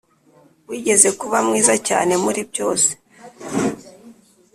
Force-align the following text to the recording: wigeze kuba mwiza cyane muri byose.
wigeze 0.69 1.09
kuba 1.19 1.37
mwiza 1.47 1.75
cyane 1.87 2.13
muri 2.23 2.41
byose. 2.51 2.89